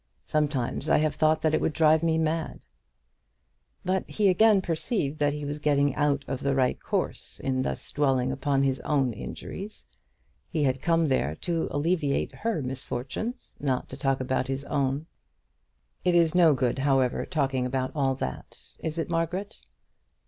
Sometimes 0.25 0.89
I 0.89 0.97
have 0.97 1.13
thought 1.13 1.43
that 1.43 1.53
it 1.53 1.61
would 1.61 1.73
drive 1.73 2.01
me 2.01 2.17
mad!" 2.17 2.61
But 3.85 4.09
he 4.09 4.29
again 4.29 4.59
perceived 4.59 5.19
that 5.19 5.33
he 5.33 5.45
was 5.45 5.59
getting 5.59 5.93
out 5.93 6.25
of 6.27 6.41
the 6.41 6.55
right 6.55 6.81
course 6.81 7.39
in 7.39 7.61
thus 7.61 7.91
dwelling 7.91 8.31
upon 8.31 8.63
his 8.63 8.79
own 8.79 9.13
injuries. 9.13 9.85
He 10.49 10.63
had 10.63 10.81
come 10.81 11.07
there 11.07 11.35
to 11.41 11.67
alleviate 11.69 12.31
her 12.33 12.63
misfortunes, 12.63 13.55
not 13.59 13.89
to 13.89 13.95
talk 13.97 14.19
about 14.19 14.47
his 14.47 14.63
own. 14.65 15.05
"It 16.03 16.15
is 16.15 16.33
no 16.33 16.55
good, 16.55 16.79
however, 16.79 17.23
talking 17.23 17.67
about 17.67 17.91
all 17.93 18.15
that; 18.15 18.59
is 18.79 18.97
it, 18.97 19.07
Margaret?" 19.07 19.55